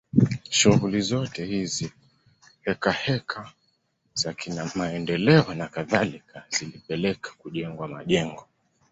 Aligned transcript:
Shughuli 0.49 1.01
zote 1.01 1.45
hizi 1.45 1.91
hekaheka 2.61 3.51
za 4.13 4.33
kimaendeleo 4.33 5.53
na 5.53 5.67
kadhalika 5.67 6.43
zilipelekea 6.49 7.31
kujengwa 7.37 7.87
majengo 7.87 8.47